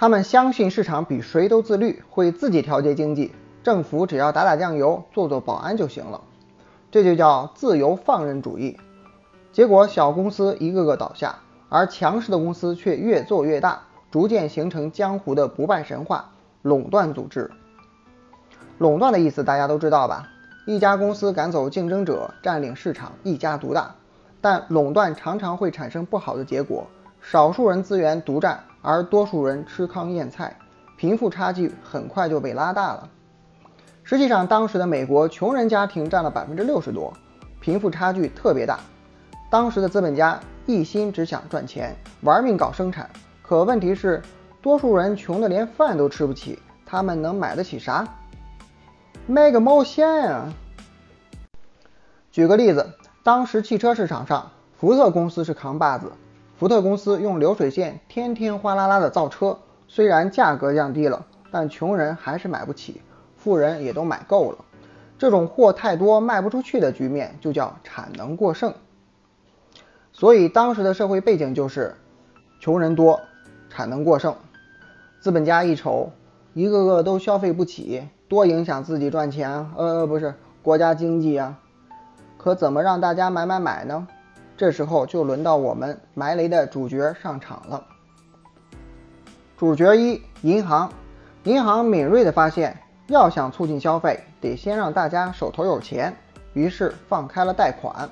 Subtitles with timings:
[0.00, 6.22] 他们相信市场比谁都自律，会自己调节经济，政府只要打打酱油、做做保安就行了。
[6.90, 8.78] 这就叫自由放任主义。
[9.52, 16.30] 结果小公司一个个倒下，而强势的公司却越做越大，逐渐形成江湖的不败神话——
[16.64, 17.50] 垄断组织。
[18.78, 20.30] 垄断的意思大家都知道吧？
[20.64, 23.94] 一家公司赶走竞争者，占领市场，一家独大。
[24.40, 26.86] 但垄断常常会产生不好的结果，
[27.20, 30.56] 少数人资源独占，而多数人吃糠咽菜，
[30.96, 33.08] 贫富差距很快就被拉大了。
[34.02, 37.12] 实际上，当时的美国穷人家庭占了百分之六十多，
[37.60, 38.80] 贫富差距特别大。
[39.50, 43.08] 当时的资本家一心只想赚钱，玩命搞生产。
[43.42, 44.22] 可问题是，
[44.62, 48.06] 多数人穷的连饭都吃不起，他们能买得起啥？
[49.26, 50.52] 卖个毛线啊！
[52.30, 52.94] 举个例子。
[53.22, 56.10] 当时汽车市场上，福特公司是扛把子。
[56.60, 59.56] 福特公司用流水线天天哗啦啦的造车，
[59.88, 63.00] 虽然价格降低了，但穷人还是买不起，
[63.34, 64.58] 富人也都买够了。
[65.16, 68.74] 这种货太多卖不出去的局面就叫产能过剩。
[70.12, 71.94] 所以当时的社会背景就是，
[72.60, 73.18] 穷人多，
[73.70, 74.36] 产能过剩，
[75.18, 76.12] 资本家一瞅，
[76.52, 79.70] 一个个都消费不起，多影响自己赚钱！
[79.78, 81.58] 呃，不是国家经济啊。
[82.36, 84.06] 可怎么让大家买买买呢？
[84.60, 87.82] 这时候就轮到我们埋雷的主角上场了。
[89.56, 90.92] 主角一：银行。
[91.44, 96.14] 银行敏锐地发现，要想促进消费，得先让大家手头有钱，
[96.52, 98.06] 于是放开了贷款。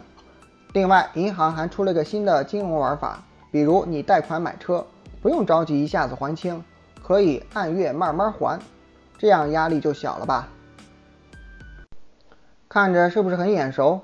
[0.73, 4.83] 另外，银行还出了个新的金融玩法，比如你贷款买车，
[5.21, 6.65] 不用着急一下子还清，
[7.07, 8.59] 可以按月慢慢还，
[9.19, 10.49] 这样压力就小了吧？
[12.71, 14.01] 看着是不是很眼熟？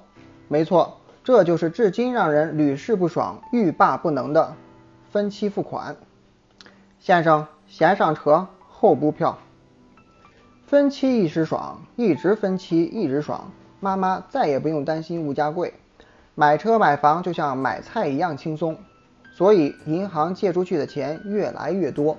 [0.48, 4.55] 没错，这就是至今让人屡试不爽、欲罢不能的
[5.11, 5.97] 分期付款。
[7.00, 9.39] 先生，先上车后补票。
[10.67, 13.50] 分期一时爽，一直分期一直爽。
[13.80, 15.73] 妈妈再也不用担心物价贵，
[16.34, 18.77] 买车买房就像买菜一样轻松。
[19.33, 22.18] 所以银行借出去的钱越来越多，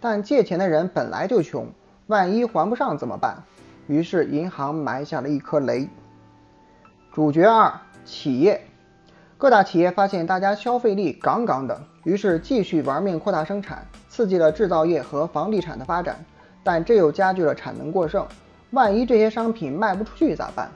[0.00, 1.68] 但借钱的人本来就穷，
[2.06, 3.42] 万一还不上怎么办？
[3.86, 5.88] 于是银行埋下了一颗雷。
[7.12, 7.72] 主角二：
[8.08, 8.62] 企业。
[9.36, 16.24] 各大企业发现大家消费力杠杠的，于是继续玩命扩大生产，刺激了制造业和房地产的发展。
[16.64, 18.26] 但这又加剧了产能过剩，
[18.70, 20.70] 万一这些商品卖不出去咋办？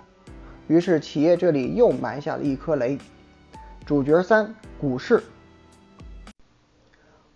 [0.69, 2.98] 于是企业这里又埋下了一颗雷。
[3.84, 5.22] 主角三：股市。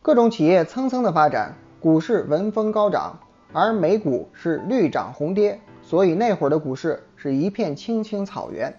[0.03, 3.19] 各种企业蹭蹭的发展，股市闻风高涨，
[3.53, 8.73] 而美股是绿涨红跌，所以那会儿的股市是一片青青草原。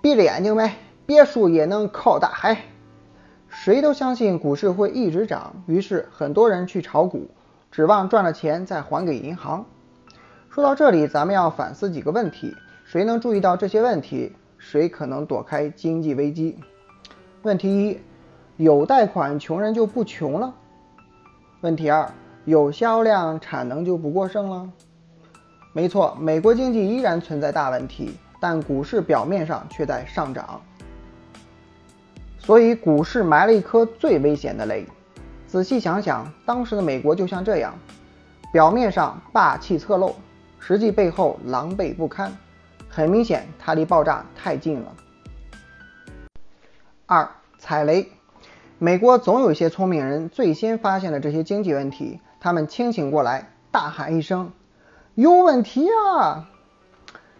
[0.00, 0.76] 闭着眼睛呗，
[1.06, 2.56] 别墅也能靠大海。
[3.48, 7.28] 谁都相信股市会一直涨，于是很多人去炒股，
[7.70, 9.64] 指望赚了钱再还给银行。
[10.50, 12.54] 说到这里，咱们要反思几个问题：
[12.84, 16.58] 谁能注意到这些问题，谁可能躲开经济危机？
[17.42, 17.98] 问题一：
[18.62, 20.54] 有贷款，穷人就不穷了？
[21.60, 22.08] 问题二：
[22.44, 24.70] 有销量，产能就不过剩了？
[25.72, 28.16] 没错，美国经济依然存在大问题。
[28.40, 30.60] 但股市表面上却在上涨，
[32.38, 34.86] 所以股市埋了一颗最危险的雷。
[35.46, 37.74] 仔细想想，当时的美国就像这样，
[38.52, 40.14] 表面上霸气侧漏，
[40.58, 42.36] 实际背后狼狈不堪。
[42.88, 44.94] 很明显，它离爆炸太近了。
[47.06, 47.28] 二
[47.58, 48.08] 踩雷，
[48.78, 54.52] 美国总有一些聪明人最先发现了这些经济问题，他们清醒过来，大喊一声
[55.16, 56.50] ：“有问题啊！”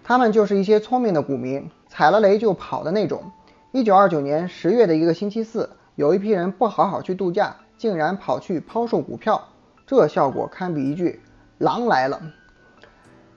[0.08, 3.30] 他们就是一些聪明的股民，踩了雷就跑的那种。
[3.72, 9.48] 一九二九年十月的一个星期四，有一批人不好好去度假，竟然跑去抛售股票，
[9.86, 11.20] 这效果堪比一句
[11.58, 12.22] “狼来了”。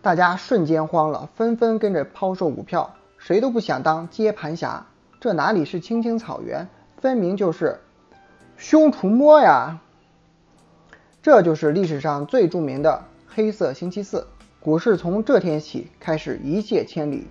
[0.02, 4.86] 大家瞬间慌了，纷纷跟着抛售股票，谁都不想当接盘侠。
[5.20, 7.82] 这哪里是青青草原，分明就是
[8.56, 9.80] 熊出没呀！
[11.22, 14.26] 这就是历史上最著名的黑色星期四。
[14.64, 17.28] 股市从这天起开始一泻千里。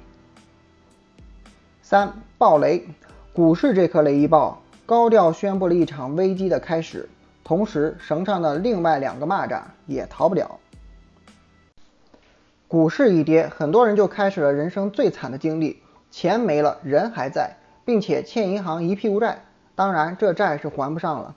[1.80, 2.84] 三暴雷，
[3.32, 7.08] 股市这颗雷一爆，高调宣布了一场危机的开始，
[7.44, 10.58] 同时绳上的另外两个蚂蚱也逃不了。
[12.66, 15.80] 股市一跌，很多人就开始了人生最惨的经历：
[16.10, 19.44] 钱没了，人还在，并且欠银行一屁股债。
[19.76, 21.36] 当然，这债是还不上了，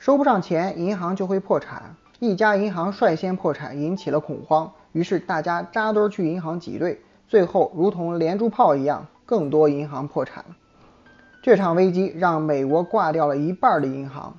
[0.00, 1.94] 收不上钱，银行就会破产。
[2.22, 4.70] 一家银行率先破产，引起了恐慌。
[4.92, 10.44] 于是大家扎堆去银行挤兑，最后如同连珠炮一样，更多银行破产。
[11.42, 14.36] 这场危机让美国挂掉了一半的银行。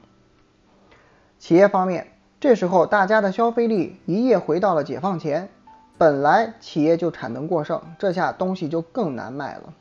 [1.38, 2.08] 企业方面，
[2.40, 5.50] 这时候大家的消费力一夜回到了解放前，
[5.98, 9.74] 本来企业就产能过剩，这下东西就更难卖了。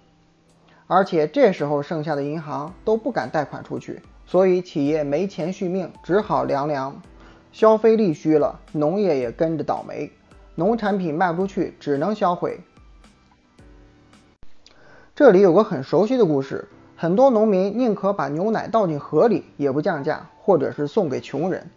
[0.89, 7.01] 而且这时候剩下的银行都不敢贷款出去，所以企业没钱续命，只好凉凉。
[7.53, 10.11] 消费力虚了，农业也跟着倒霉，
[10.55, 12.61] 农产品卖不出去，只能销毁。
[15.15, 16.67] 这里有个很熟悉的故事，
[16.97, 21.71] 很多农民宁可把牛奶倒进河里，也不降价，或者是送给穷人。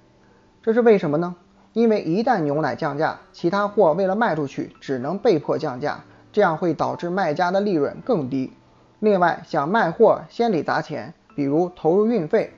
[0.64, 1.36] 这是为什么呢？
[1.74, 8.54] 因为一旦牛奶降价，其他货为了卖出去，只能被迫降价，这样会导致卖家的利润更低。
[9.00, 12.54] 另外，想卖货先得砸钱，比如投入运费，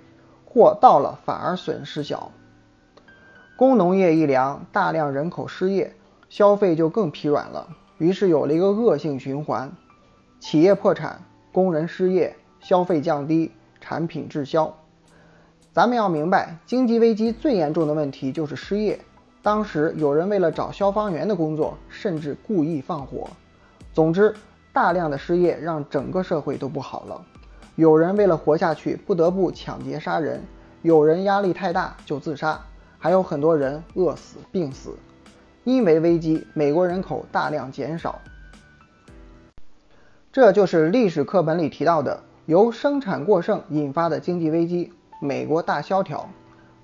[0.45, 2.31] 货到了反而损失小。
[3.57, 5.91] 工农业一凉，大量人口失业，
[6.29, 7.67] 消费就更疲软了，
[7.97, 9.71] 于是有了一个恶性循环。
[10.39, 11.19] 企业破产，
[11.51, 13.51] 工人失业，消费降低，
[13.81, 14.71] 产品滞销。
[15.73, 18.99] 咱们要明白，经济危机最严重的问题就是失业。
[19.41, 23.27] 当时有人为了找消防员的工作，甚至故意放火。
[23.91, 24.35] 总之，
[24.71, 27.25] 大量的失业让整个社会都不好了。
[27.75, 30.41] 有人为了活下去，不得不抢劫杀人；
[30.83, 32.59] 有人压力太大就自杀；
[33.07, 34.93] 还有很多人饿死、病死。
[35.63, 38.19] 因为危机，美国人口大量减少。
[40.29, 44.91] 这就是历史课本里提到的由生产过剩引发的经济危机——
[45.23, 46.27] 美国大萧条。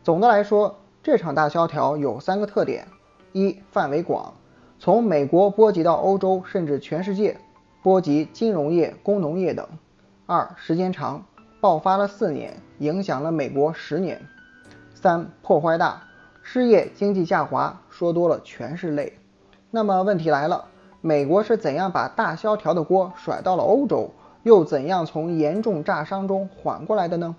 [0.01, 2.87] 总的来说，这场大萧条有三个特点：
[3.33, 4.33] 一、范围广，
[4.79, 7.37] 从美国波及到欧洲，甚至全世界，
[7.81, 9.65] 波及金融业、工农业等；
[10.25, 11.25] 二、时间长，
[11.59, 14.17] 爆发了四年，影响了美国十年；
[14.95, 16.01] 三、破坏大，
[16.43, 19.17] 失业、经济下滑，说多了全是泪。
[19.71, 20.65] 那么问题来了。
[21.05, 24.11] 美国是怎样把大萧条的锅甩到了欧洲，
[24.43, 27.35] 又怎样从严重炸伤中缓过来的呢？